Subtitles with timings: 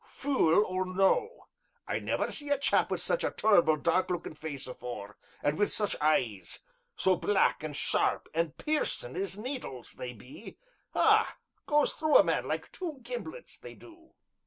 [0.03, 1.45] "Fule or no
[1.87, 5.65] I never see a chap wi' such a tur'ble dark lookin' face afore, an' wi'
[5.65, 6.57] such eyes
[6.95, 10.57] so black, an' sharp, an' piercin' as needles, they be
[10.95, 11.37] ah!
[11.67, 14.15] goes through a man like two gimblets, they do!"